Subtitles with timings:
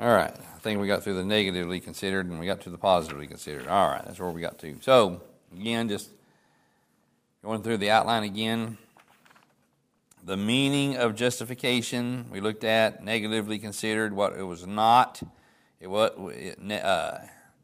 [0.00, 0.32] All right.
[0.32, 3.66] I think we got through the negatively considered and we got to the positively considered.
[3.66, 4.04] All right.
[4.04, 4.76] That's where we got to.
[4.80, 5.20] So,
[5.52, 6.10] again, just
[7.42, 8.78] going through the outline again.
[10.22, 15.20] The meaning of justification, we looked at, negatively considered what it was not.
[15.80, 16.16] It, what,
[16.70, 17.18] uh,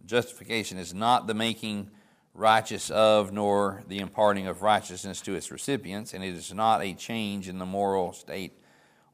[0.04, 1.90] justification is not the making
[2.32, 6.94] righteous of, nor the imparting of righteousness to its recipients, and it is not a
[6.94, 8.58] change in the moral state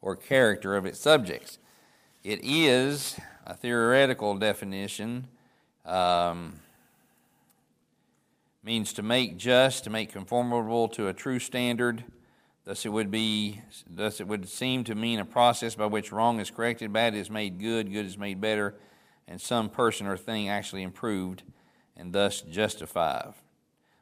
[0.00, 1.58] or character of its subjects.
[2.22, 5.26] It is a theoretical definition,
[5.86, 6.60] um,
[8.62, 12.04] means to make just, to make conformable to a true standard.
[12.66, 13.62] Thus, it would be.
[13.88, 17.30] Thus, it would seem to mean a process by which wrong is corrected, bad is
[17.30, 18.74] made good, good is made better,
[19.26, 21.42] and some person or thing actually improved,
[21.96, 23.32] and thus justified.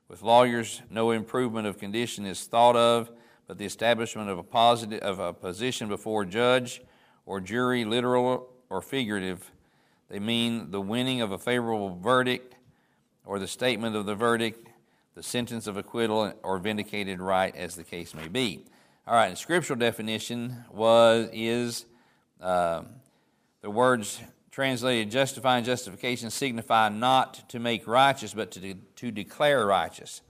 [0.09, 3.13] With lawyers, no improvement of condition is thought of,
[3.47, 6.83] but the establishment of a positive of a position before judge
[7.29, 9.53] or jury, literal or figurative.
[10.09, 12.55] They mean the winning of a favorable verdict
[13.27, 14.67] or the statement of the verdict,
[15.15, 18.65] the sentence of acquittal or vindicated right, as the case may be.
[19.07, 21.85] All right, the scriptural definition was is
[22.41, 22.85] uh,
[23.61, 29.11] the words translated justify and justification signify not to make righteous, but to, de- to
[29.11, 30.23] declare righteous,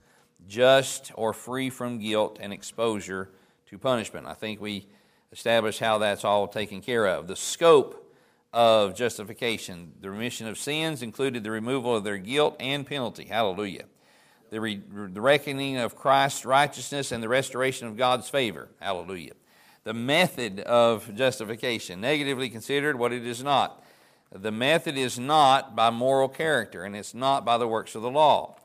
[0.49, 3.29] just or free from guilt and exposure
[3.67, 4.27] to punishment.
[4.27, 4.87] I think we
[5.31, 7.27] establish how that's all taken care of.
[7.27, 8.13] The scope
[8.51, 13.25] of justification, the remission of sins included the removal of their guilt and penalty.
[13.25, 13.85] Hallelujah.
[14.49, 18.69] The, re- the reckoning of Christ's righteousness and the restoration of God's favor.
[18.79, 19.33] Hallelujah.
[19.83, 23.83] The method of justification, negatively considered what it is not.
[24.31, 28.09] The method is not by moral character, and it's not by the works of the
[28.11, 28.57] law.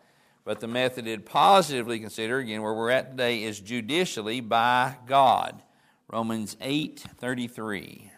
[0.45, 5.63] But the method it positively considered, again, where we're at today, is judicially by God.
[6.09, 8.11] Romans 8 33.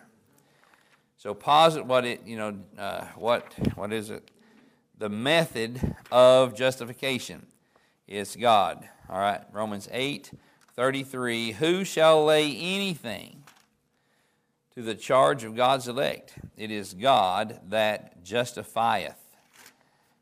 [1.16, 4.30] So posit what it, you know, uh, what, what is it?
[4.98, 7.46] The method of justification
[8.06, 8.88] is God.
[9.08, 10.30] All right, Romans 8
[10.74, 11.52] 33.
[11.52, 13.42] Who shall lay anything
[14.74, 16.34] to the charge of God's elect?
[16.56, 19.18] It is God that justifieth.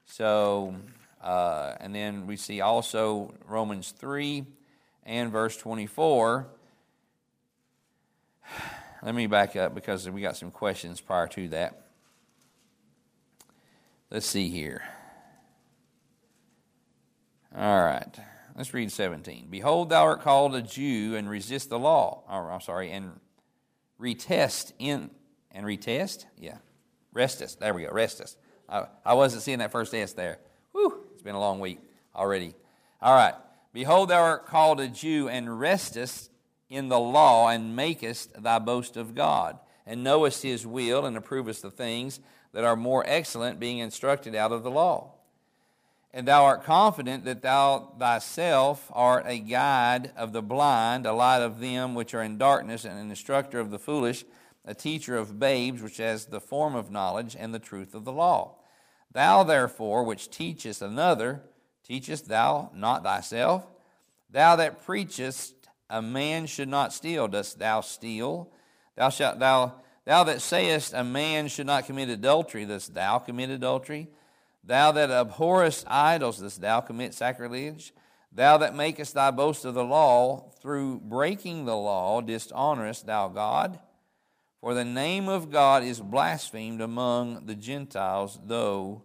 [0.06, 0.76] So,
[1.22, 4.44] uh, and then we see also Romans 3
[5.04, 6.46] and verse 24
[9.02, 11.80] let me back up because we got some questions prior to that.
[14.10, 14.82] Let's see here.
[17.56, 18.16] All right.
[18.56, 19.48] Let's read 17.
[19.50, 22.22] Behold, thou art called a Jew and resist the law.
[22.28, 23.18] Or, I'm sorry, and
[24.00, 25.10] retest in,
[25.50, 26.26] and retest?
[26.38, 26.58] Yeah.
[27.14, 27.58] Restest.
[27.58, 27.90] There we go.
[27.90, 28.36] Restest.
[28.68, 30.38] I, I wasn't seeing that first S there.
[30.72, 31.04] Whew.
[31.14, 31.80] It's been a long week
[32.14, 32.54] already.
[33.00, 33.34] All right.
[33.72, 36.28] Behold, thou art called a Jew and restest
[36.68, 41.62] in the law and makest thy boast of God, and knowest his will and approvest
[41.62, 42.20] the things
[42.52, 45.12] that are more excellent, being instructed out of the law.
[46.12, 51.42] And thou art confident that thou thyself art a guide of the blind, a light
[51.42, 54.24] of them which are in darkness, and an instructor of the foolish,
[54.64, 58.12] a teacher of babes, which has the form of knowledge and the truth of the
[58.12, 58.54] law.
[59.10, 61.42] Thou therefore, which teachest another,
[61.84, 63.66] teachest thou not thyself?
[64.30, 67.28] Thou that preachest a man should not steal.
[67.28, 68.50] Dost thou steal?
[68.96, 69.74] Thou shalt thou
[70.04, 74.08] thou that sayest a man should not commit adultery, dost thou commit adultery?
[74.62, 77.92] Thou that abhorrest idols, dost thou commit sacrilege?
[78.32, 83.78] Thou that makest thy boast of the law, through breaking the law, dishonorest thou God?
[84.60, 89.02] For the name of God is blasphemed among the Gentiles, though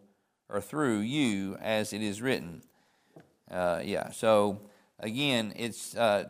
[0.50, 2.64] or through you, as it is written.
[3.50, 4.62] Uh, yeah, so
[5.00, 6.26] again, it's uh,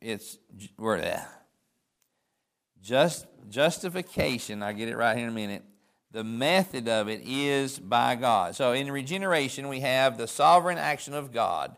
[0.00, 0.38] it's
[0.76, 1.40] where that
[2.82, 4.62] just justification.
[4.62, 5.64] I get it right here in a minute.
[6.12, 8.56] The method of it is by God.
[8.56, 11.76] So in regeneration, we have the sovereign action of God,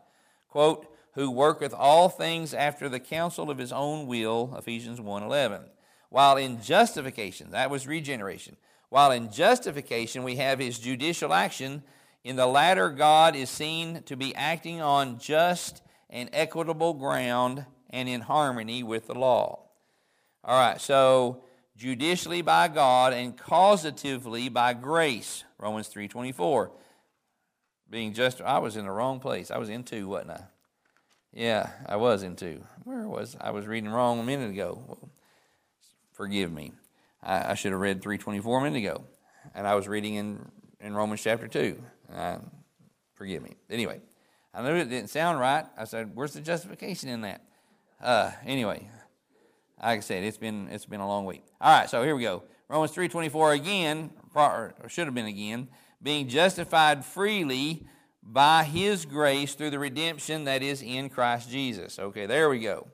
[0.49, 5.65] quote, who worketh all things after the counsel of his own will, Ephesians 1.11.
[6.09, 8.57] While in justification, that was regeneration.
[8.89, 11.83] While in justification, we have his judicial action.
[12.25, 18.09] In the latter, God is seen to be acting on just and equitable ground and
[18.09, 19.61] in harmony with the law.
[20.45, 21.45] All right, so
[21.77, 25.45] judicially by God and causatively by grace.
[25.59, 26.71] Romans 3:24.
[27.89, 29.51] Being just I was in the wrong place.
[29.51, 30.45] I was in 2, wasn't I?
[31.33, 32.65] Yeah, I was in 2.
[32.85, 34.83] Where was I was reading wrong a minute ago.
[34.87, 35.11] Well,
[36.13, 36.73] forgive me.
[37.23, 39.05] I, I, should have read 324 a minute ago.
[39.55, 40.51] And I was reading in,
[40.81, 41.83] in Romans chapter 2.
[42.13, 42.39] Uh,
[43.15, 43.55] forgive me.
[43.71, 44.01] Anyway,
[44.53, 45.65] I knew it didn't sound right.
[45.77, 47.43] I said, Where's the justification in that?
[48.03, 48.89] Uh, anyway,
[49.81, 51.45] like I said, it's been it's been a long week.
[51.61, 52.43] All right, so here we go.
[52.69, 55.69] Romans 3.24 again, or should have been again,
[56.03, 57.87] being justified freely
[58.23, 61.99] by his grace through the redemption that is in Christ Jesus.
[61.99, 62.89] Okay, there we go.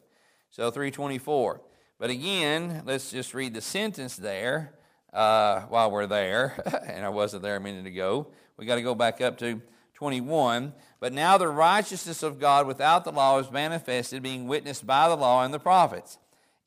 [0.51, 1.63] So 324.
[1.99, 4.75] But again, let's just read the sentence there
[5.13, 6.63] uh, while we're there.
[6.87, 8.29] and I wasn't there a minute ago.
[8.57, 9.63] We got to go back up to
[9.99, 10.75] 21.
[11.01, 15.17] But now the righteousness of God without the law is manifested, being witnessed by the
[15.17, 16.19] law and the prophets,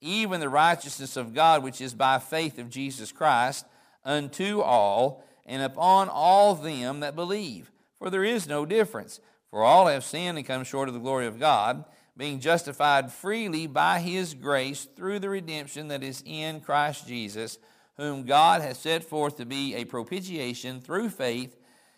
[0.01, 3.65] even the righteousness of God which is by faith of Jesus Christ
[4.03, 7.71] unto all and upon all them that believe.
[7.97, 9.21] For there is no difference.
[9.49, 11.85] For all have sinned and come short of the glory of God,
[12.17, 17.57] being justified freely by his grace through the redemption that is in Christ Jesus,
[17.95, 21.55] whom God has set forth to be a propitiation through faith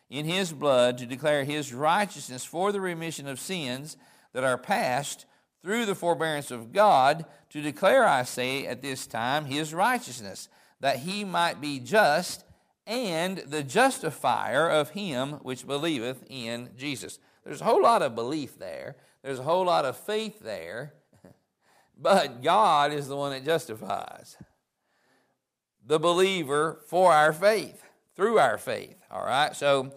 [0.10, 3.98] in his blood to declare his righteousness for the remission of sins
[4.34, 5.26] that are past
[5.62, 10.50] through the forbearance of God, to declare, I say, at this time, his righteousness,
[10.82, 12.44] that he might be just
[12.86, 17.20] and the justifier of him which believeth in Jesus.
[17.46, 20.94] There's a whole lot of belief there, there's a whole lot of faith there,
[21.98, 24.36] but God is the one that justifies
[25.86, 27.82] the believer for our faith,
[28.15, 28.95] through our faith.
[29.12, 29.56] All right?
[29.56, 29.94] So,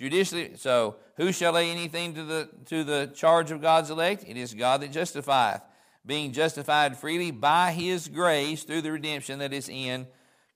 [0.00, 4.24] Judicially, so who shall lay anything to the, to the charge of God's elect?
[4.26, 5.60] It is God that justifieth,
[6.06, 10.06] being justified freely by his grace through the redemption that is in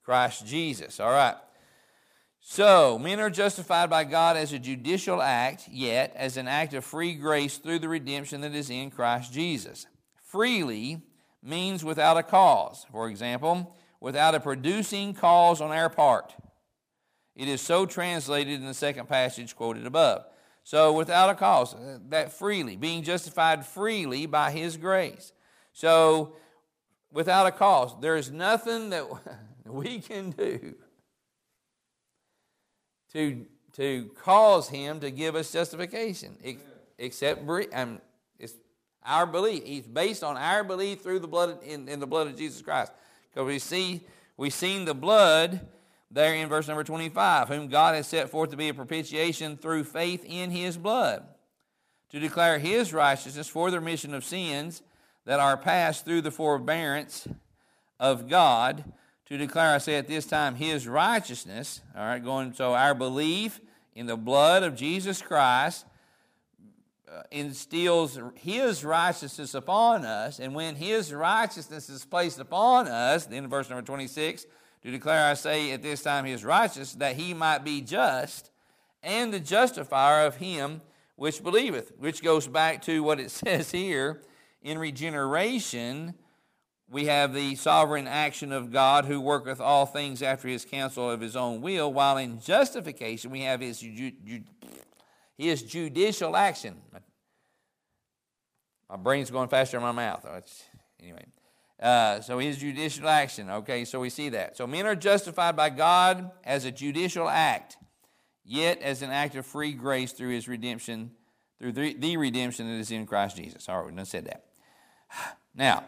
[0.03, 0.99] Christ Jesus.
[0.99, 1.35] All right.
[2.41, 6.83] So, men are justified by God as a judicial act, yet as an act of
[6.83, 9.87] free grace through the redemption that is in Christ Jesus.
[10.23, 11.03] Freely
[11.43, 12.87] means without a cause.
[12.91, 16.35] For example, without a producing cause on our part.
[17.37, 20.25] It is so translated in the second passage quoted above.
[20.63, 25.33] So, without a cause, uh, that freely, being justified freely by His grace.
[25.73, 26.37] So,
[27.13, 29.07] without a cause, there is nothing that
[29.67, 30.75] we can do
[33.13, 33.45] to,
[33.75, 36.37] to cause Him to give us justification,
[36.99, 38.01] except um,
[38.39, 38.55] it's
[39.05, 39.63] our belief.
[39.67, 42.93] It's based on our belief through the blood in, in the blood of Jesus Christ.
[43.31, 44.01] Because we see
[44.37, 45.61] we've seen the blood
[46.11, 49.85] there in verse number 25, whom God has set forth to be a propitiation through
[49.85, 51.25] faith in his blood,
[52.11, 54.83] to declare his righteousness for the remission of sins
[55.25, 57.27] that are passed through the forbearance
[57.99, 58.85] of God,
[59.27, 61.81] to declare, I say at this time, his righteousness.
[61.97, 63.61] All right, going, so our belief
[63.95, 65.87] in the blood of Jesus Christ
[67.11, 73.49] uh, instills his righteousness upon us, and when his righteousness is placed upon us, then
[73.49, 74.47] verse number 26,
[74.85, 78.51] to declare, I say, at this time his righteous, that he might be just,
[79.03, 80.83] and the justifier of him
[81.17, 84.21] which believeth, which goes back to what it says here
[84.63, 86.15] in regeneration.
[86.91, 91.21] We have the sovereign action of God who worketh all things after his counsel of
[91.21, 93.83] his own will, while in justification we have his,
[95.39, 96.77] his judicial action.
[98.91, 100.27] My brain's going faster than my mouth.
[101.01, 101.25] Anyway,
[101.85, 103.51] uh, so his judicial action.
[103.51, 104.57] Okay, so we see that.
[104.57, 107.77] So men are justified by God as a judicial act,
[108.43, 111.11] yet as an act of free grace through his redemption,
[111.61, 113.69] through the, the redemption that is in Christ Jesus.
[113.69, 114.45] All right, we done said that.
[115.57, 115.85] Now,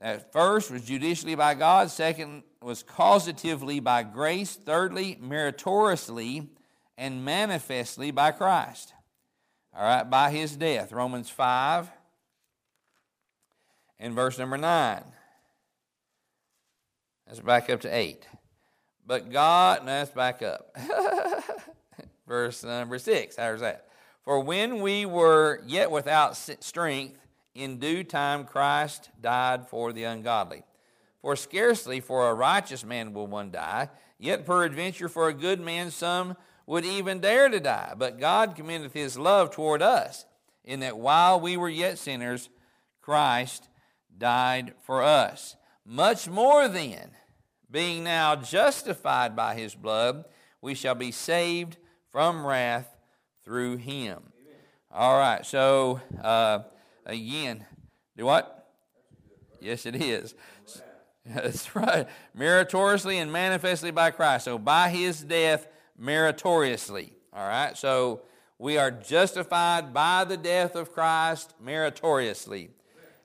[0.00, 1.90] that first was judicially by God.
[1.90, 4.54] Second was causatively by grace.
[4.54, 6.50] Thirdly, meritoriously
[6.98, 8.92] and manifestly by Christ.
[9.74, 10.92] All right, by his death.
[10.92, 11.90] Romans 5
[13.98, 15.02] in verse number 9.
[17.26, 18.26] Let's back up to 8.
[19.06, 20.76] But God, no, let's back up.
[22.26, 23.36] verse number 6.
[23.36, 23.88] How's that?
[24.24, 27.18] For when we were yet without strength,
[27.54, 30.62] in due time Christ died for the ungodly.
[31.22, 33.88] For scarcely for a righteous man will one die,
[34.18, 36.36] yet peradventure for a good man some
[36.66, 37.94] would even dare to die.
[37.96, 40.26] But God commendeth his love toward us,
[40.64, 42.50] in that while we were yet sinners,
[43.00, 43.68] Christ
[44.18, 45.56] died for us.
[45.84, 47.10] Much more then,
[47.70, 50.24] being now justified by his blood,
[50.60, 51.76] we shall be saved
[52.10, 52.96] from wrath
[53.44, 54.18] through him.
[54.18, 54.60] Amen.
[54.90, 56.60] All right, so uh,
[57.04, 57.64] again,
[58.16, 58.68] do what?
[59.60, 60.34] Yes, it is.
[61.26, 62.06] That's right.
[62.34, 64.44] Meritoriously and manifestly by Christ.
[64.44, 65.66] So by his death,
[65.98, 67.12] meritoriously.
[67.32, 68.22] All right, so
[68.58, 72.70] we are justified by the death of Christ meritoriously.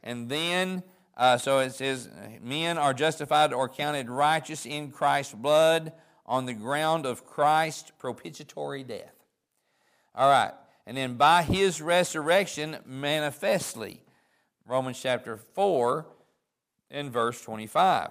[0.03, 0.84] And then,
[1.15, 2.10] uh, so it says,
[2.41, 5.93] men are justified or counted righteous in Christ's blood
[6.25, 9.13] on the ground of Christ's propitiatory death.
[10.15, 10.53] All right.
[10.86, 14.01] And then by his resurrection, manifestly.
[14.65, 16.05] Romans chapter 4
[16.89, 18.10] and verse 25.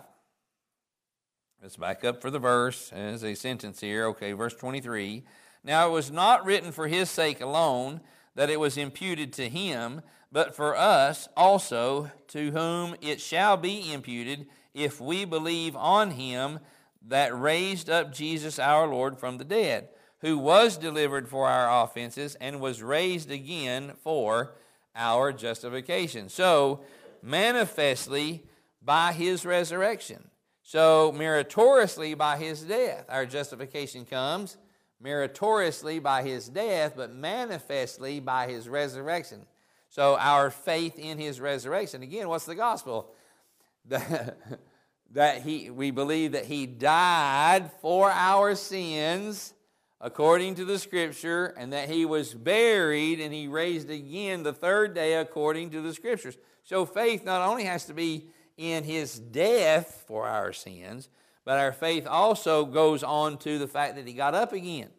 [1.62, 4.06] Let's back up for the verse as a sentence here.
[4.06, 5.24] Okay, verse 23.
[5.62, 8.00] Now it was not written for his sake alone
[8.34, 10.00] that it was imputed to him,
[10.32, 16.60] but for us also, to whom it shall be imputed if we believe on him
[17.06, 19.88] that raised up Jesus our Lord from the dead,
[20.20, 24.54] who was delivered for our offenses and was raised again for
[24.94, 26.28] our justification.
[26.28, 26.80] So,
[27.22, 28.44] manifestly
[28.82, 30.28] by his resurrection.
[30.62, 34.56] So, meritoriously by his death, our justification comes
[35.00, 39.46] meritoriously by his death, but manifestly by his resurrection.
[39.90, 42.02] So, our faith in his resurrection.
[42.02, 43.12] Again, what's the gospel?
[43.88, 49.52] that he, we believe that he died for our sins
[50.00, 54.94] according to the scripture, and that he was buried and he raised again the third
[54.94, 56.38] day according to the scriptures.
[56.62, 61.08] So, faith not only has to be in his death for our sins,
[61.44, 64.90] but our faith also goes on to the fact that he got up again.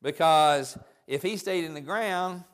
[0.00, 2.44] Because if he stayed in the ground,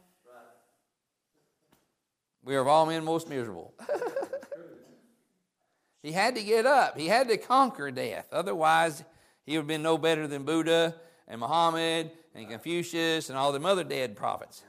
[2.44, 3.74] we are of all men most miserable.
[6.02, 8.26] he had to get up, he had to conquer death.
[8.32, 9.04] Otherwise,
[9.44, 10.94] he would have been no better than Buddha
[11.28, 14.62] and Muhammad and Confucius and all them other dead prophets.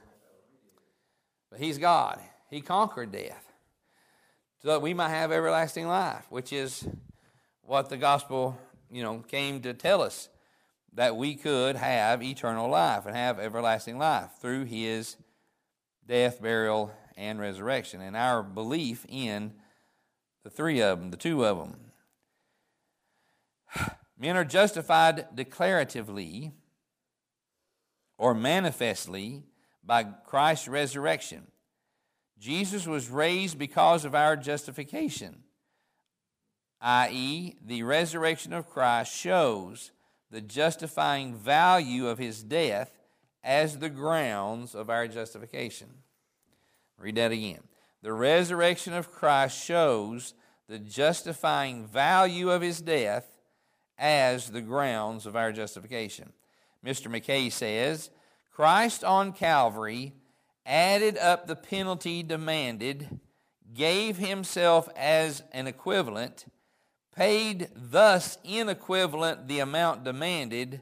[1.50, 2.20] But he's God.
[2.50, 3.44] He conquered death
[4.62, 6.86] so that we might have everlasting life, which is
[7.62, 8.58] what the gospel,
[8.90, 10.28] you know, came to tell us
[10.94, 15.16] that we could have eternal life and have everlasting life through his
[16.06, 18.00] death, burial, and resurrection.
[18.00, 19.52] And our belief in
[20.42, 21.76] the three of them, the two of them.
[24.18, 26.52] Men are justified declaratively
[28.18, 29.42] or manifestly
[29.82, 31.46] by Christ's resurrection.
[32.38, 35.44] Jesus was raised because of our justification,
[36.80, 39.92] i.e., the resurrection of Christ shows
[40.30, 42.90] the justifying value of his death
[43.42, 45.88] as the grounds of our justification.
[46.98, 47.62] Read that again.
[48.02, 50.34] The resurrection of Christ shows
[50.68, 53.26] the justifying value of his death
[53.98, 56.32] as the grounds of our justification.
[56.84, 57.08] Mr.
[57.08, 58.10] McKay says
[58.52, 60.12] Christ on Calvary
[60.66, 63.20] added up the penalty demanded,
[63.72, 66.46] gave himself as an equivalent,
[67.14, 70.80] paid thus in equivalent the amount demanded,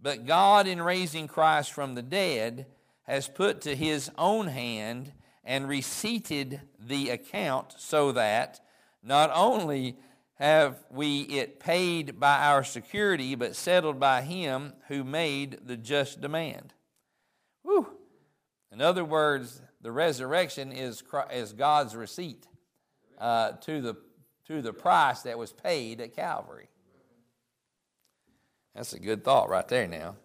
[0.00, 2.66] but God, in raising Christ from the dead,
[3.04, 5.12] has put to his own hand
[5.44, 8.60] and receipted the account so that
[9.02, 9.96] not only
[10.34, 16.20] have we it paid by our security, but settled by him who made the just
[16.20, 16.74] demand.
[17.62, 17.88] Whew.
[18.72, 22.46] In other words, the resurrection is, is God's receipt
[23.18, 23.94] uh, to, the,
[24.46, 26.68] to the price that was paid at Calvary.
[28.74, 30.16] That's a good thought right there now.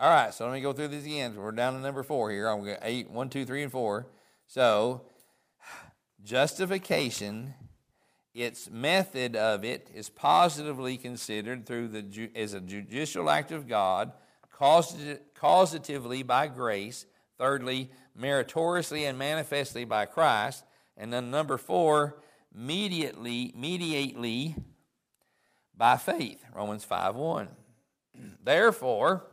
[0.00, 1.36] All right, so let me go through these again.
[1.36, 2.48] We're down to number four here.
[2.48, 4.06] I'm going to eight, one, two, three, and four.
[4.46, 5.02] So,
[6.24, 7.52] justification,
[8.32, 14.12] its method of it is positively considered through the as a judicial act of God
[14.58, 17.04] causatively by grace,
[17.36, 20.64] thirdly, meritoriously and manifestly by Christ,
[20.96, 22.22] and then number four,
[22.54, 24.56] mediately, mediately
[25.76, 26.42] by faith.
[26.54, 27.48] Romans 5 1.
[28.42, 29.26] Therefore,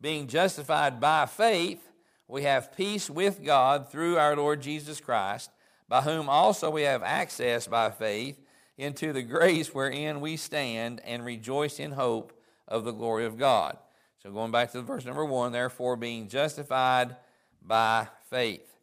[0.00, 1.90] being justified by faith,
[2.26, 5.50] we have peace with God through our Lord Jesus Christ,
[5.88, 8.40] by whom also we have access by faith
[8.78, 12.32] into the grace wherein we stand and rejoice in hope
[12.66, 13.76] of the glory of God.
[14.22, 17.16] So going back to verse number one, therefore being justified
[17.60, 18.74] by faith.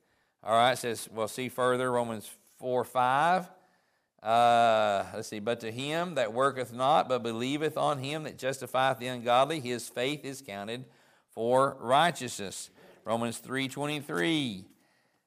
[0.44, 3.50] All right, it says, we'll see further, Romans 4 5.
[4.22, 9.00] Uh, let's see, but to him that worketh not, but believeth on him that justifieth
[9.00, 10.86] the ungodly, his faith is counted
[11.38, 12.72] for righteousness.
[13.06, 14.64] Romans 3.23,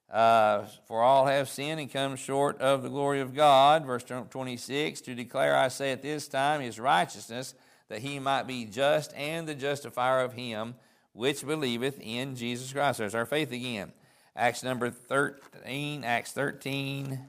[0.09, 3.85] Uh, for all have sinned and come short of the glory of God.
[3.85, 7.55] Verse 26 To declare, I say at this time, his righteousness
[7.87, 10.75] that he might be just and the justifier of him
[11.13, 12.97] which believeth in Jesus Christ.
[12.99, 13.93] There's our faith again.
[14.35, 17.19] Acts number 13, Acts 13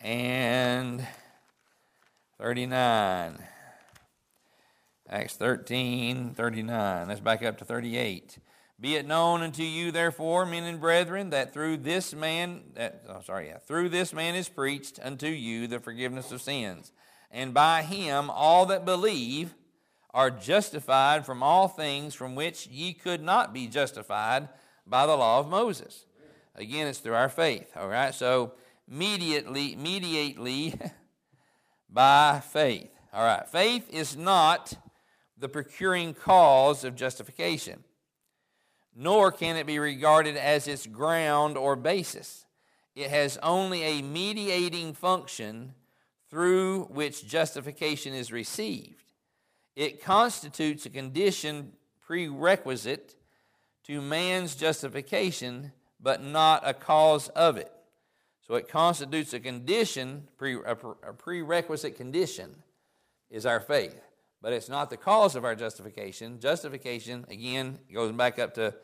[0.00, 1.06] and
[2.38, 3.38] 39.
[5.08, 7.08] Acts 13, 39.
[7.08, 8.38] Let's back up to 38.
[8.80, 13.20] Be it known unto you, therefore, men and brethren, that through this man, that, oh,
[13.20, 16.90] sorry, yeah, through this man is preached unto you the forgiveness of sins,
[17.30, 19.54] and by him all that believe
[20.14, 24.48] are justified from all things from which ye could not be justified
[24.86, 26.06] by the law of Moses.
[26.54, 27.72] Again, it's through our faith.
[27.76, 28.14] All right.
[28.14, 28.52] So
[28.88, 30.78] mediately, mediately,
[31.90, 32.90] by faith.
[33.12, 34.74] All right, faith is not
[35.38, 37.84] the procuring cause of justification,
[38.94, 42.46] nor can it be regarded as its ground or basis.
[42.94, 45.74] It has only a mediating function
[46.30, 49.02] through which justification is received.
[49.74, 51.72] It constitutes a condition
[52.06, 53.16] prerequisite
[53.84, 57.72] to man's justification, but not a cause of it.
[58.46, 62.54] So it constitutes a condition, a prerequisite condition
[63.30, 64.00] is our faith.
[64.44, 66.38] But it's not the cause of our justification.
[66.38, 68.74] Justification, again, goes back up to,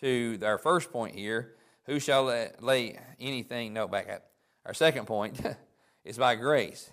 [0.00, 1.54] to our first point here.
[1.84, 3.72] Who shall lay anything?
[3.72, 4.24] No, back up.
[4.64, 5.40] Our second point
[6.04, 6.90] is by grace.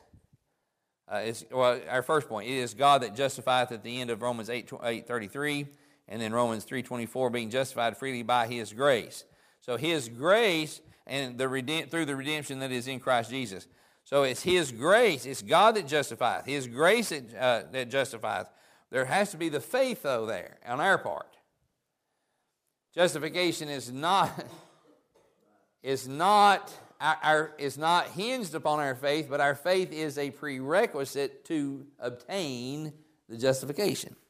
[1.11, 4.21] Uh, it's, well, our first point, it is God that justifieth at the end of
[4.21, 5.65] Romans 8, 8 33,
[6.07, 9.23] and then Romans 3 24, being justified freely by his grace.
[9.61, 13.67] So his grace and the redemp- through the redemption that is in Christ Jesus.
[14.03, 15.25] So it's His grace.
[15.25, 16.45] It's God that justifieth.
[16.45, 18.47] His grace that, uh, that justifieth.
[18.89, 21.37] There has to be the faith, though, there on our part.
[22.93, 24.31] Justification is not
[25.83, 30.29] is not our, our, is not hinged upon our faith, but our faith is a
[30.31, 32.93] prerequisite to obtain
[33.27, 34.15] the justification.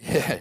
[0.00, 0.40] Yeah.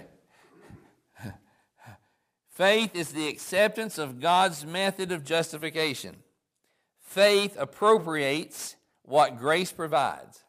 [2.53, 6.15] Faith is the acceptance of God's method of justification.
[7.01, 10.43] Faith appropriates what grace provides.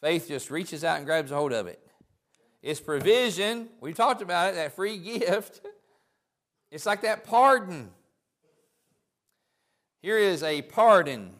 [0.00, 1.80] Faith just reaches out and grabs a hold of it.
[2.62, 3.68] It's provision.
[3.80, 5.60] We talked about it, that free gift.
[6.70, 7.90] It's like that pardon.
[10.00, 11.32] Here is a pardon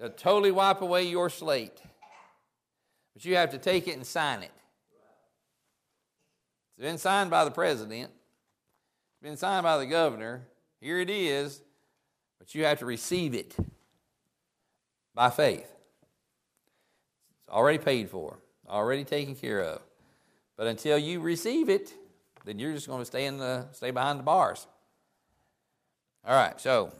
[0.00, 1.80] to totally wipe away your slate.
[3.14, 4.52] But you have to take it and sign it.
[6.78, 10.46] It's been signed by the president, it's been signed by the governor.
[10.80, 11.60] Here it is,
[12.38, 13.56] but you have to receive it
[15.12, 15.66] by faith.
[17.40, 18.38] It's already paid for,
[18.68, 19.82] already taken care of.
[20.56, 21.92] But until you receive it,
[22.44, 24.68] then you're just going to stay in the stay behind the bars.
[26.24, 26.92] All right, so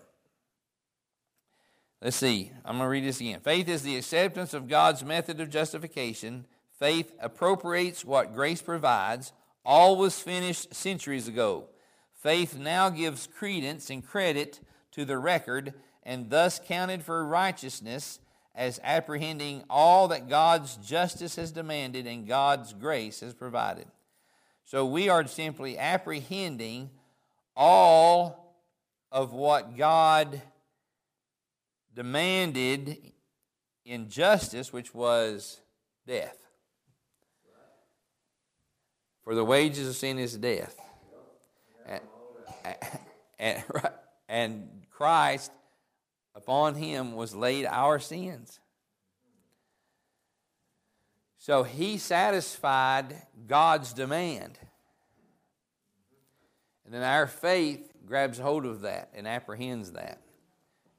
[2.02, 2.50] let's see.
[2.64, 3.38] I'm going to read this again.
[3.38, 6.46] Faith is the acceptance of God's method of justification.
[6.80, 9.32] Faith appropriates what grace provides.
[9.68, 11.66] All was finished centuries ago.
[12.14, 14.60] Faith now gives credence and credit
[14.92, 18.18] to the record and thus counted for righteousness
[18.54, 23.84] as apprehending all that God's justice has demanded and God's grace has provided.
[24.64, 26.88] So we are simply apprehending
[27.54, 28.56] all
[29.12, 30.40] of what God
[31.94, 33.12] demanded
[33.84, 35.60] in justice, which was
[36.06, 36.47] death.
[39.28, 40.74] For the wages of sin is death.
[43.38, 43.62] And,
[44.26, 45.52] and, Christ,
[46.34, 48.58] upon him was laid our sins.
[51.36, 54.58] So he satisfied God's demand.
[56.86, 60.22] And then our faith grabs hold of that and apprehends that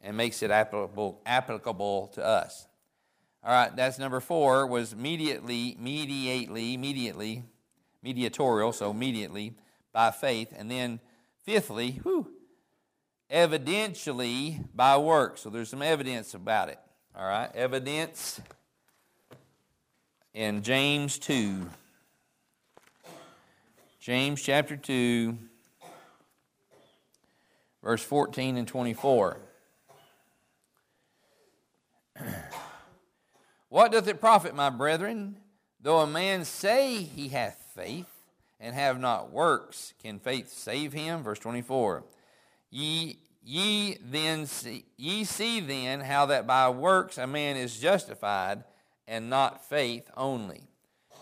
[0.01, 2.67] and makes it applicable, applicable to us.
[3.43, 7.43] All right, that's number four, was immediately, immediately, immediately
[8.01, 9.53] mediatorial, so immediately
[9.91, 10.53] by faith.
[10.55, 10.99] And then
[11.43, 12.31] fifthly, whew,
[13.31, 15.37] evidentially by work.
[15.37, 16.79] So there's some evidence about it.
[17.15, 18.39] All right, evidence
[20.33, 21.67] in James 2.
[23.99, 25.37] James chapter 2,
[27.83, 29.37] verse 14 and 24.
[33.69, 35.37] What doth it profit, my brethren,
[35.79, 38.07] though a man say he hath faith
[38.59, 41.23] and have not works, can faith save him?
[41.23, 42.03] Verse 24.
[42.69, 48.63] Ye, ye then see, ye see then how that by works a man is justified
[49.07, 50.67] and not faith only.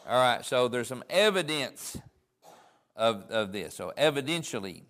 [0.07, 1.97] All right, so there's some evidence
[2.95, 3.75] of, of this.
[3.75, 4.81] So evidentially,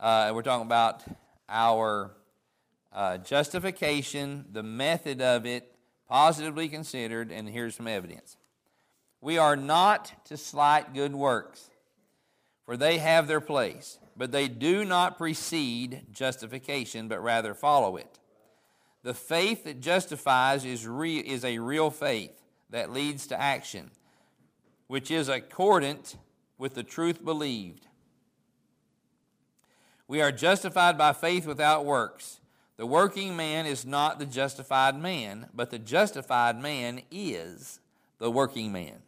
[0.00, 1.02] uh, we're talking about
[1.48, 2.12] our
[2.92, 5.74] uh, justification, the method of it,
[6.08, 8.36] positively considered, and here's some evidence.
[9.20, 11.70] We are not to slight good works,
[12.64, 18.18] for they have their place, but they do not precede justification, but rather follow it.
[19.02, 23.90] The faith that justifies is, re- is a real faith that leads to action,
[24.88, 26.16] which is accordant
[26.58, 27.86] with the truth believed.
[30.08, 32.40] We are justified by faith without works.
[32.76, 37.80] The working man is not the justified man, but the justified man is
[38.18, 39.02] the working man.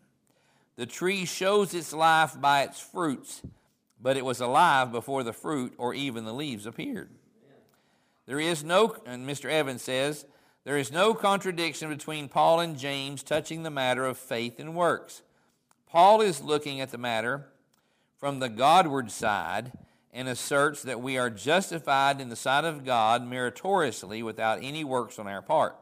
[0.78, 3.42] The tree shows its life by its fruits,
[4.00, 7.10] but it was alive before the fruit or even the leaves appeared.
[8.26, 9.50] There is no, and Mr.
[9.50, 10.24] Evans says,
[10.62, 15.22] there is no contradiction between Paul and James touching the matter of faith and works.
[15.88, 17.48] Paul is looking at the matter
[18.16, 19.72] from the Godward side
[20.12, 25.18] and asserts that we are justified in the sight of God meritoriously without any works
[25.18, 25.74] on our part.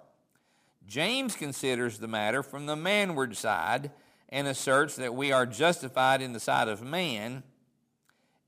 [0.86, 3.90] James considers the matter from the manward side
[4.28, 7.42] and asserts that we are justified in the sight of man,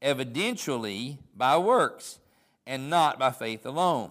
[0.03, 2.19] evidentially by works,
[2.67, 4.11] and not by faith alone.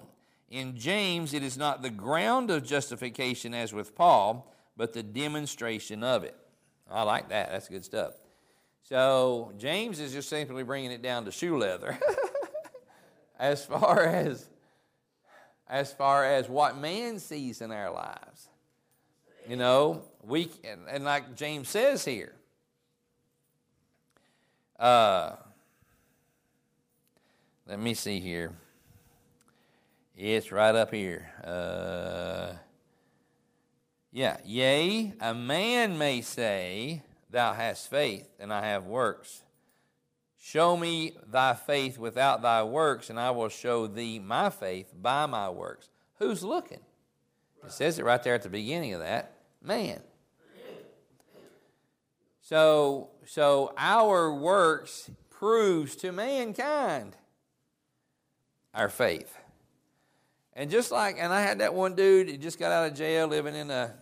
[0.49, 6.03] In James, it is not the ground of justification as with Paul, but the demonstration
[6.03, 6.35] of it.
[6.89, 7.51] I like that.
[7.51, 8.13] That's good stuff.
[8.83, 11.99] So James is just simply bringing it down to shoe leather
[13.39, 14.47] as far as
[15.69, 18.47] as far as what man sees in our lives.
[19.47, 22.33] You know, we and, and like James says here.
[24.77, 25.37] Uh,
[27.65, 28.51] let me see here.
[30.17, 31.29] It's right up here.
[31.43, 32.57] Uh,
[34.11, 39.43] yeah, yea, a man may say, Thou hast faith, and I have works.
[40.37, 45.25] Show me thy faith without thy works, and I will show thee my faith by
[45.25, 45.89] my works.
[46.19, 46.79] Who's looking?
[47.63, 49.36] It says it right there at the beginning of that.
[49.61, 50.01] Man.
[52.41, 57.15] So, so our works proves to mankind
[58.73, 59.37] our faith.
[60.53, 63.27] And just like, and I had that one dude, he just got out of jail
[63.27, 63.93] living in a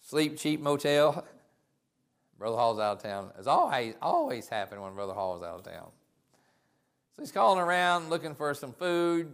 [0.00, 1.24] sleep cheap motel.
[2.38, 3.30] Brother Hall's out of town.
[3.38, 5.88] It's always, always happened when Brother Hall was out of town.
[7.14, 9.32] So he's calling around looking for some food.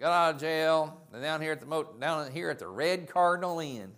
[0.00, 1.00] Got out of jail.
[1.10, 3.90] They're down here at the mo- down here at the Red Cardinal Inn.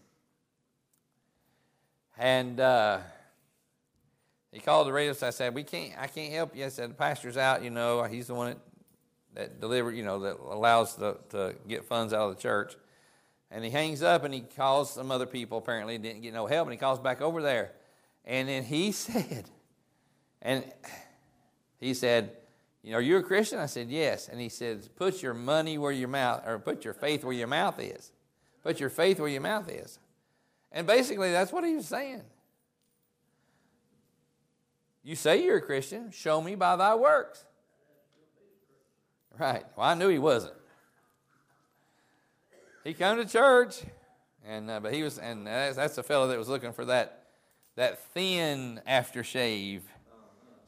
[2.16, 3.00] And uh,
[4.50, 5.12] he called the radio.
[5.22, 5.92] I said, "We can't.
[5.98, 7.62] I can't help you." I said, "The pastor's out.
[7.62, 8.58] You know, he's the one that
[9.34, 9.92] that deliver.
[9.92, 12.76] You know, that allows the, to get funds out of the church."
[13.50, 15.58] And he hangs up and he calls some other people.
[15.58, 16.66] Apparently, didn't get no help.
[16.66, 17.72] And he calls back over there.
[18.24, 19.50] And then he said,
[20.40, 20.64] and
[21.78, 22.36] he said,
[22.92, 23.58] are you a Christian?
[23.58, 24.28] I said, yes.
[24.28, 27.46] And he said, put your money where your mouth, or put your faith where your
[27.46, 28.12] mouth is.
[28.62, 29.98] Put your faith where your mouth is.
[30.72, 32.22] And basically, that's what he was saying.
[35.02, 37.44] You say you're a Christian, show me by thy works.
[39.38, 39.64] Right.
[39.76, 40.54] Well, I knew he wasn't.
[42.84, 43.82] He come to church,
[44.46, 47.24] and uh, but he was, and that's, that's the fellow that was looking for that
[47.76, 49.82] that thin aftershave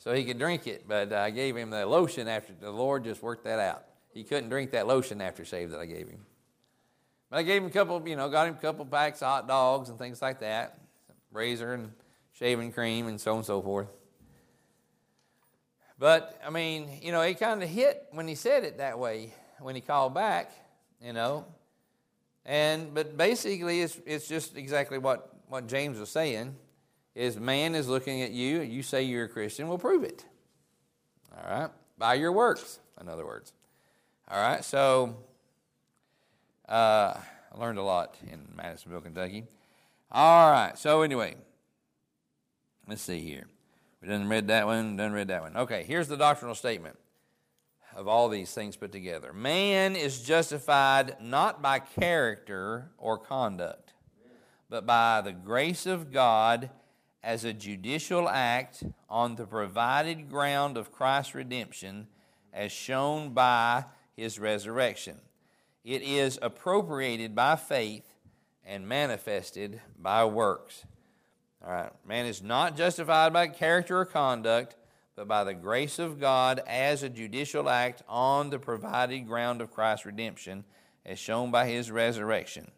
[0.02, 0.88] so he could drink it.
[0.88, 3.84] But I gave him the lotion after the Lord just worked that out.
[4.12, 6.26] He couldn't drink that lotion after shave that I gave him.
[7.30, 9.46] But I gave him a couple, you know, got him a couple packs of hot
[9.46, 10.76] dogs and things like that,
[11.30, 11.92] razor and
[12.32, 13.86] shaving cream and so on and so forth.
[16.00, 19.32] But I mean, you know, he kind of hit when he said it that way
[19.60, 20.50] when he called back,
[21.00, 21.44] you know.
[22.44, 26.56] And but basically, it's it's just exactly what what James was saying
[27.14, 30.24] is man is looking at you, and you say you're a Christian, well, prove it.
[31.36, 31.70] All right?
[31.98, 33.52] By your works, in other words.
[34.28, 34.64] All right?
[34.64, 35.16] So,
[36.68, 37.14] uh,
[37.52, 39.44] I learned a lot in Madisonville, Kentucky.
[40.10, 40.76] All right.
[40.78, 41.36] So, anyway,
[42.88, 43.46] let's see here.
[44.00, 45.56] We done read that one, done read that one.
[45.56, 46.98] Okay, here's the doctrinal statement
[47.94, 49.32] of all these things put together.
[49.32, 53.92] Man is justified not by character or conduct,
[54.68, 56.70] but by the grace of God
[57.22, 62.08] as a judicial act on the provided ground of Christ's redemption
[62.52, 63.84] as shown by
[64.16, 65.18] his resurrection.
[65.84, 68.04] It is appropriated by faith
[68.64, 70.84] and manifested by works.
[71.64, 74.76] All right, man is not justified by character or conduct,
[75.14, 79.70] but by the grace of God as a judicial act on the provided ground of
[79.70, 80.64] Christ's redemption
[81.04, 82.70] as shown by his resurrection.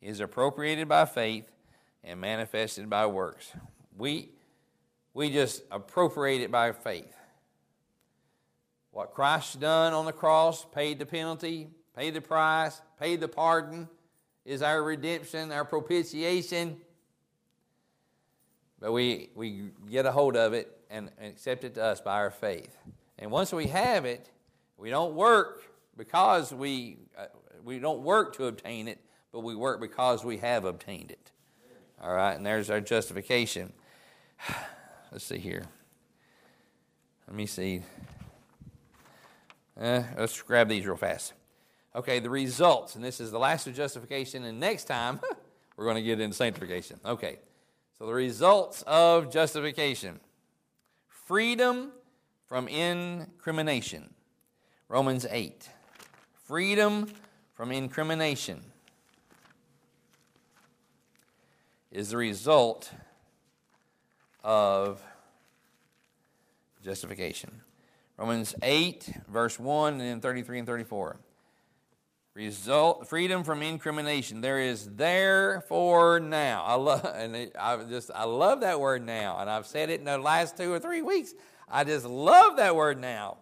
[0.00, 1.51] It is appropriated by faith
[2.04, 3.52] and manifested by works.
[3.96, 4.30] We,
[5.14, 7.14] we just appropriate it by faith.
[8.90, 13.88] What Christ's done on the cross, paid the penalty, paid the price, paid the pardon,
[14.44, 16.76] is our redemption, our propitiation.
[18.80, 22.14] But we, we get a hold of it and, and accept it to us by
[22.16, 22.76] our faith.
[23.18, 24.28] And once we have it,
[24.76, 25.62] we don't work
[25.96, 27.26] because we, uh,
[27.64, 28.98] we don't work to obtain it,
[29.30, 31.30] but we work because we have obtained it.
[32.02, 33.72] All right, and there's our justification.
[35.12, 35.64] Let's see here.
[37.28, 37.82] Let me see.
[39.80, 41.32] Uh, let's grab these real fast.
[41.94, 45.20] Okay, the results, and this is the last of justification, and next time
[45.76, 46.98] we're going to get into sanctification.
[47.04, 47.38] Okay,
[47.98, 50.20] so the results of justification
[51.08, 51.92] freedom
[52.46, 54.12] from incrimination.
[54.88, 55.68] Romans 8.
[56.44, 57.08] freedom
[57.54, 58.71] from incrimination
[61.92, 62.90] is the result
[64.42, 65.02] of
[66.82, 67.60] justification.
[68.16, 71.20] Romans 8, verse 1, and then 33 and 34.
[72.34, 74.40] Result freedom from incrimination.
[74.40, 76.64] There is therefore now.
[76.64, 80.06] I love and I just I love that word now, and I've said it in
[80.06, 81.34] the last two or three weeks.
[81.70, 83.36] I just love that word now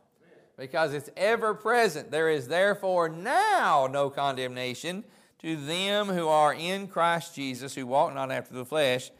[0.59, 2.11] because it's ever present.
[2.11, 5.05] There is therefore now no condemnation
[5.41, 9.11] to them who are in Christ Jesus, who walk not after the flesh,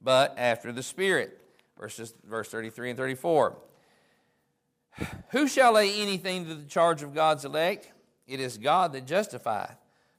[0.00, 1.40] but after the Spirit.
[1.78, 3.56] Verses, verse 33 and 34.
[5.30, 7.92] Who shall lay anything to the charge of God's elect?
[8.28, 9.76] It is God that justifieth.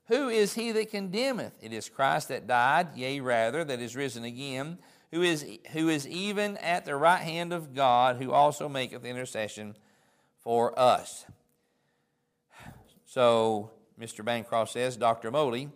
[0.07, 1.53] Who is he that condemneth?
[1.61, 4.77] It is Christ that died, yea, rather, that is risen again,
[5.11, 9.75] who is, who is even at the right hand of God, who also maketh intercession
[10.37, 11.25] for us.
[13.05, 14.23] So, Mr.
[14.23, 15.31] Bancroft says, Dr.
[15.31, 15.71] Moule,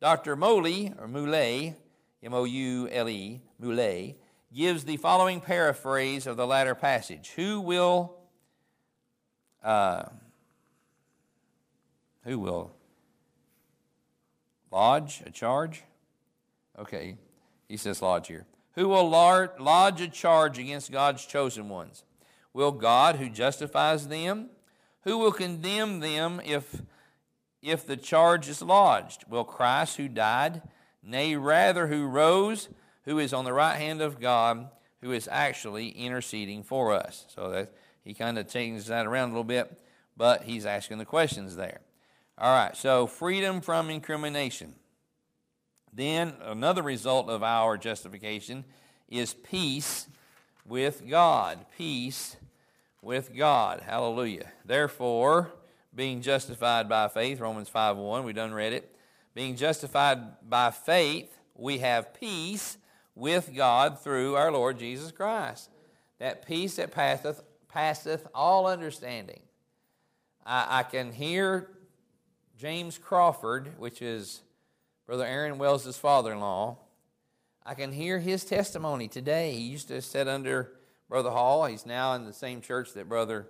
[0.00, 0.36] Dr.
[0.36, 1.74] Moule, or Moule,
[2.22, 4.14] M O U L E, Moule,
[4.54, 8.14] gives the following paraphrase of the latter passage Who will.
[9.62, 10.04] Uh,
[12.24, 12.72] who will
[14.70, 15.82] lodge a charge?
[16.78, 17.16] Okay,
[17.68, 18.46] he says lodge here.
[18.74, 22.04] Who will lodge a charge against God's chosen ones?
[22.52, 24.50] Will God, who justifies them?
[25.02, 26.82] Who will condemn them if,
[27.62, 29.24] if the charge is lodged?
[29.28, 30.62] Will Christ, who died,
[31.02, 32.68] nay, rather, who rose,
[33.04, 34.68] who is on the right hand of God,
[35.00, 37.26] who is actually interceding for us?
[37.28, 37.72] So that
[38.04, 39.80] he kind of changes that around a little bit,
[40.16, 41.80] but he's asking the questions there.
[42.36, 44.74] All right, so freedom from incrimination.
[45.92, 48.64] Then another result of our justification
[49.08, 50.06] is peace
[50.64, 51.66] with God.
[51.76, 52.36] Peace
[53.02, 53.80] with God.
[53.80, 54.52] Hallelujah.
[54.64, 55.52] Therefore,
[55.98, 58.94] being justified by faith, Romans 5 1, we done read it.
[59.34, 62.78] Being justified by faith, we have peace
[63.16, 65.70] with God through our Lord Jesus Christ.
[66.20, 69.40] That peace that passeth, passeth all understanding.
[70.46, 71.68] I, I can hear
[72.56, 74.42] James Crawford, which is
[75.04, 76.78] Brother Aaron Wells' father in law,
[77.66, 79.50] I can hear his testimony today.
[79.50, 80.74] He used to sit under
[81.08, 81.66] Brother Hall.
[81.66, 83.48] He's now in the same church that Brother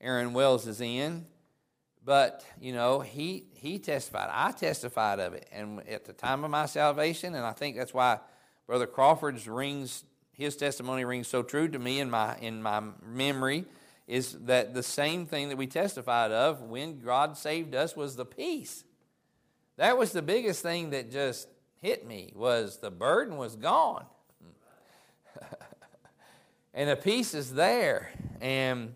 [0.00, 1.26] Aaron Wells is in.
[2.06, 4.30] But, you know, he, he testified.
[4.32, 5.48] I testified of it.
[5.50, 8.20] And at the time of my salvation, and I think that's why
[8.68, 13.64] Brother Crawford's rings, his testimony rings so true to me in my, in my memory
[14.06, 18.24] is that the same thing that we testified of when God saved us was the
[18.24, 18.84] peace.
[19.76, 21.48] That was the biggest thing that just
[21.82, 24.06] hit me was the burden was gone.
[26.72, 28.12] and the peace is there.
[28.40, 28.94] And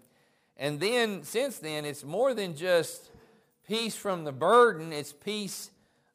[0.61, 3.11] and then since then it's more than just
[3.66, 5.70] peace from the burden, it's peace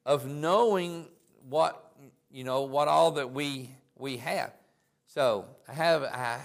[0.05, 1.07] of knowing
[1.49, 1.91] what
[2.29, 4.53] you know what all that we we have.
[5.07, 6.41] So I have I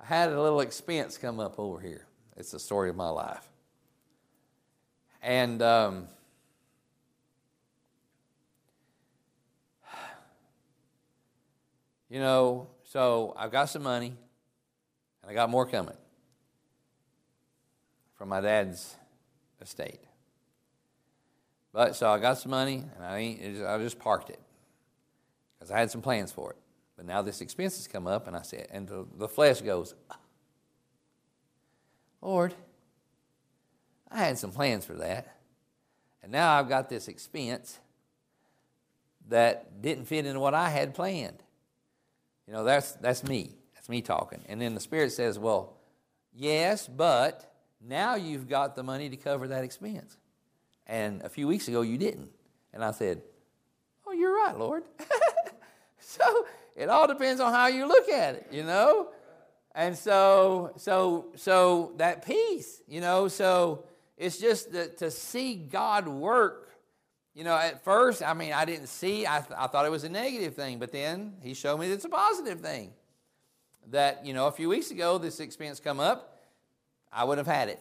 [0.00, 2.06] I had a little expense come up over here.
[2.36, 3.48] It's the story of my life.
[5.20, 6.06] And um,
[12.08, 14.14] you know, so I've got some money,
[15.22, 15.96] and I got more coming
[18.22, 18.94] from my dad's
[19.60, 19.98] estate.
[21.72, 24.38] But so I got some money, and I, I just parked it
[25.58, 26.56] because I had some plans for it.
[26.96, 29.96] But now this expense has come up, and I said, and the, the flesh goes,
[32.20, 32.54] Lord,
[34.08, 35.36] I had some plans for that.
[36.22, 37.80] And now I've got this expense
[39.30, 41.42] that didn't fit into what I had planned.
[42.46, 43.56] You know, that's, that's me.
[43.74, 44.42] That's me talking.
[44.48, 45.76] And then the Spirit says, Well,
[46.32, 47.51] yes, but
[47.86, 50.16] now you've got the money to cover that expense.
[50.86, 52.30] And a few weeks ago you didn't.
[52.72, 53.22] And I said,
[54.06, 54.82] Oh, you're right, Lord.
[55.98, 59.08] so it all depends on how you look at it, you know?
[59.74, 63.84] And so, so, so that peace, you know, so
[64.18, 66.70] it's just that to see God work.
[67.34, 70.04] You know, at first, I mean, I didn't see, I, th- I thought it was
[70.04, 72.92] a negative thing, but then he showed me that it's a positive thing.
[73.90, 76.31] That, you know, a few weeks ago, this expense come up,
[77.12, 77.80] I would have had it.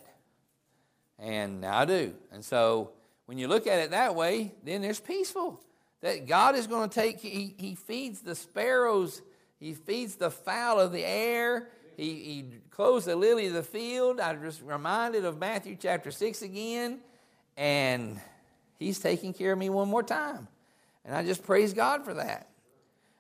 [1.18, 2.14] And now I do.
[2.32, 2.92] And so
[3.26, 5.62] when you look at it that way, then there's peaceful
[6.02, 9.22] that God is going to take, he, he feeds the sparrows,
[9.60, 14.20] he feeds the fowl of the air, he, he clothes the lily of the field.
[14.20, 17.00] I'm just reminded of Matthew chapter 6 again,
[17.56, 18.20] and
[18.80, 20.48] he's taking care of me one more time.
[21.06, 22.48] And I just praise God for that.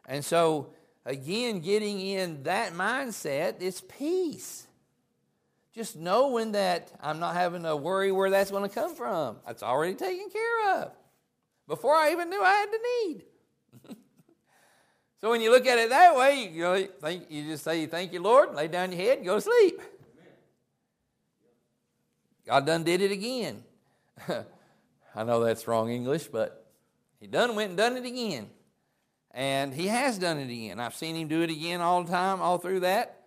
[0.08, 0.71] And so,
[1.06, 4.67] again, getting in that mindset, it's peace.
[5.73, 9.38] Just knowing that I'm not having to worry where that's going to come from.
[9.45, 10.91] That's already taken care of
[11.67, 13.23] before I even knew I had the need.
[15.21, 18.12] so when you look at it that way, you, know, think, you just say, Thank
[18.12, 19.81] you, Lord, lay down your head, and go to sleep.
[22.45, 23.63] God done did it again.
[25.15, 26.65] I know that's wrong English, but
[27.19, 28.49] he done went and done it again.
[29.34, 30.79] And he has done it again.
[30.79, 33.20] I've seen him do it again all the time, all through that.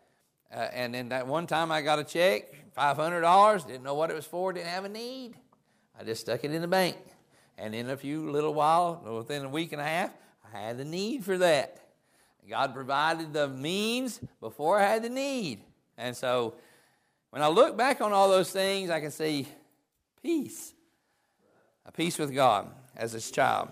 [0.52, 4.16] Uh, and then that one time I got a check, $500, didn't know what it
[4.16, 5.34] was for, didn't have a need.
[5.98, 6.96] I just stuck it in the bank.
[7.56, 10.10] And in a few little while, within a week and a half,
[10.52, 11.80] I had the need for that.
[12.48, 15.60] God provided the means before I had the need.
[15.96, 16.54] And so
[17.30, 19.48] when I look back on all those things, I can see
[20.22, 20.74] peace.
[21.86, 23.68] A peace with God as his child.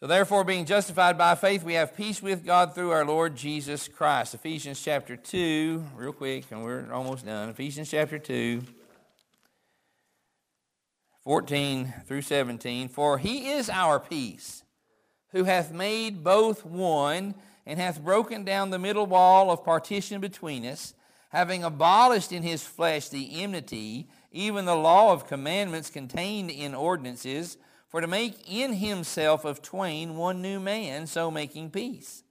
[0.00, 3.86] So, therefore, being justified by faith, we have peace with God through our Lord Jesus
[3.86, 4.32] Christ.
[4.32, 7.50] Ephesians chapter 2, real quick, and we're almost done.
[7.50, 8.62] Ephesians chapter 2,
[11.22, 12.88] 14 through 17.
[12.88, 14.62] For he is our peace,
[15.32, 17.34] who hath made both one,
[17.66, 20.94] and hath broken down the middle wall of partition between us,
[21.28, 27.58] having abolished in his flesh the enmity, even the law of commandments contained in ordinances
[27.90, 32.22] for to make in himself of twain one new man, so making peace,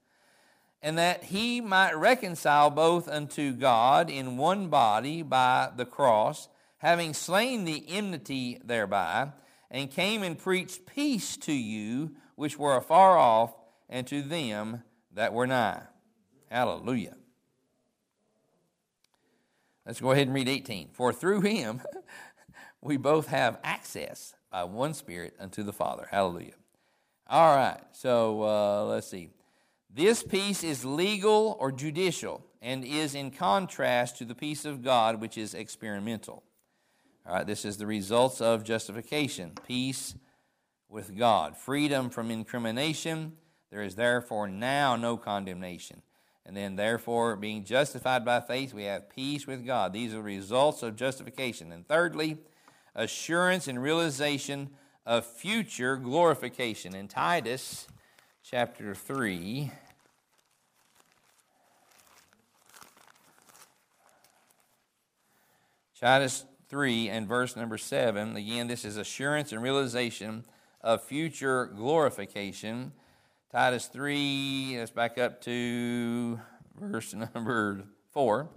[0.81, 7.13] and that he might reconcile both unto God in one body by the cross, having
[7.13, 9.33] slain the enmity thereby,
[9.69, 13.53] and came and preached peace to you which were afar off,
[13.89, 14.81] and to them
[15.13, 15.81] that were nigh.
[16.49, 17.17] Hallelujah.
[19.85, 20.89] Let's go ahead and read 18.
[20.93, 21.81] For through him
[22.81, 26.07] we both have access by one Spirit unto the Father.
[26.09, 26.53] Hallelujah.
[27.27, 29.29] All right, so uh, let's see.
[29.93, 35.21] This peace is legal or judicial and is in contrast to the peace of God,
[35.21, 36.43] which is experimental.
[37.27, 40.15] All right, this is the results of justification peace
[40.89, 43.33] with God, freedom from incrimination.
[43.71, 46.01] There is therefore now no condemnation.
[46.45, 49.93] And then, therefore, being justified by faith, we have peace with God.
[49.93, 51.71] These are the results of justification.
[51.71, 52.39] And thirdly,
[52.95, 54.69] assurance and realization
[55.05, 56.95] of future glorification.
[56.95, 57.87] In Titus
[58.43, 59.71] chapter 3,
[65.99, 70.45] Titus 3 and verse number 7, again, this is assurance and realization
[70.81, 72.93] of future glorification.
[73.51, 76.39] Titus 3, let's back up to
[76.79, 78.49] verse number 4.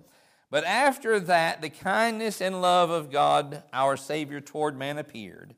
[0.53, 5.55] But after that, the kindness and love of God our Savior toward man appeared,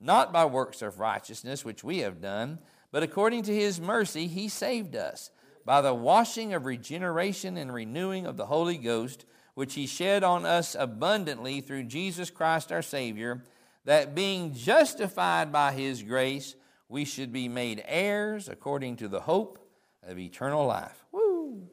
[0.00, 2.58] not by works of righteousness which we have done,
[2.90, 5.30] but according to his mercy he saved us,
[5.66, 10.46] by the washing of regeneration and renewing of the Holy Ghost, which he shed on
[10.46, 13.44] us abundantly through Jesus Christ our Savior,
[13.84, 16.56] that being justified by his grace,
[16.88, 19.58] we should be made heirs according to the hope
[20.02, 21.04] of eternal life.
[21.12, 21.68] Woo!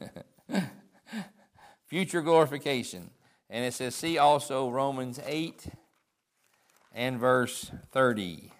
[1.86, 3.10] future glorification.
[3.48, 5.66] And it says, see also Romans 8
[6.92, 8.52] and verse 30.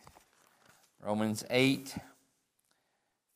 [1.02, 1.96] Romans 8,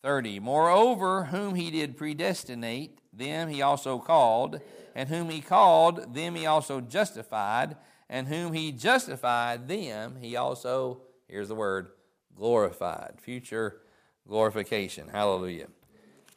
[0.03, 0.40] 30.
[0.40, 4.61] Moreover, whom he did predestinate, them he also called,
[4.94, 7.76] and whom he called, them he also justified,
[8.09, 11.88] and whom he justified, them he also, here's the word,
[12.37, 13.14] glorified.
[13.20, 13.81] Future
[14.26, 15.09] glorification.
[15.09, 15.68] Hallelujah.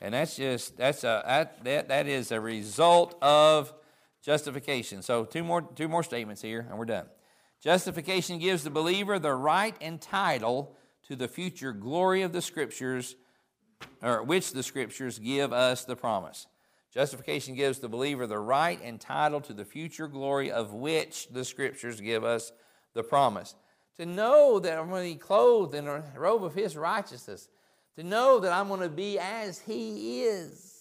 [0.04, 3.74] And that's just that's a that, that is a result of
[4.22, 5.02] justification.
[5.02, 7.06] So two more two more statements here and we're done.
[7.63, 10.76] Justification gives the believer the right and title
[11.08, 13.16] to the future glory of the scriptures
[14.02, 16.48] or which the scriptures give us the promise.
[16.94, 21.46] Justification gives the believer the right and title to the future glory of which the
[21.46, 22.52] scriptures give us
[22.94, 23.56] the promise.
[23.98, 27.48] To know that I'm going to be clothed in a robe of his righteousness
[27.97, 30.73] to know that I'm going to be as He is.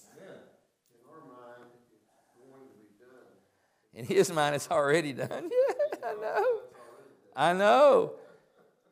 [3.94, 5.28] In his mind, it's already done.
[5.50, 6.60] yeah, I know.
[7.36, 8.12] I know.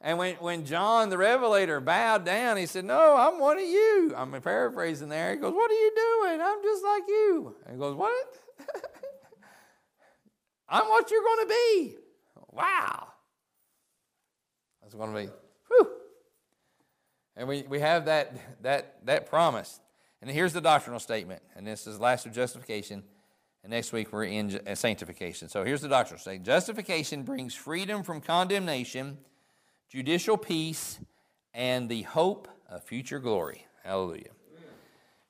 [0.03, 4.15] And when, when John the Revelator bowed down, he said, No, I'm one of you.
[4.17, 5.33] I'm paraphrasing there.
[5.33, 6.41] He goes, What are you doing?
[6.41, 7.55] I'm just like you.
[7.65, 8.39] And he goes, What?
[10.69, 11.95] I'm what you're going to be.
[12.53, 13.09] Wow.
[14.83, 15.29] That's going to be.
[15.69, 16.00] Whew.
[17.41, 19.81] And we, we have that, that, that promise.
[20.21, 21.41] And here's the doctrinal statement.
[21.57, 23.03] And this is last of justification.
[23.63, 25.49] And next week we're in uh, sanctification.
[25.49, 29.17] So here's the doctrinal statement Justification brings freedom from condemnation,
[29.89, 31.01] judicial peace,
[31.55, 33.67] and the hope of future glory.
[33.85, 34.33] Hallelujah.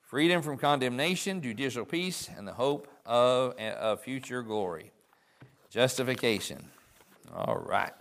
[0.01, 4.91] freedom from condemnation, judicial peace, and the hope of, of future glory.
[5.69, 6.61] Justification.
[7.33, 7.93] All right.